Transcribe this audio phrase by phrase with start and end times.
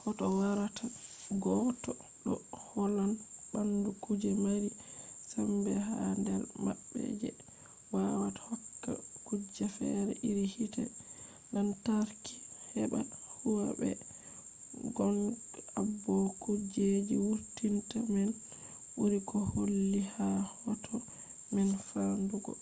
[0.00, 0.84] hoto warata
[1.42, 1.92] gotta
[2.24, 2.32] ɗo
[2.66, 3.12] hollan
[3.50, 4.68] ɓandu kuje mari
[5.30, 7.28] sembe ha nder maɓɓe je
[7.92, 8.92] wawata hokka
[9.26, 10.84] kuje fere iri hite
[11.52, 12.34] lantarki
[12.72, 13.00] heɓa
[13.36, 13.64] huwa.
[13.78, 13.88] be
[14.96, 15.20] gong
[15.80, 18.30] abo kujeji wurtinta man
[18.96, 20.26] ɓuri ko holli ha
[20.60, 20.94] hoto
[21.54, 22.52] man famɗugo